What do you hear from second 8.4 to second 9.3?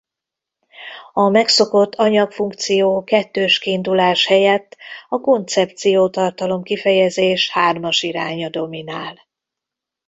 dominál.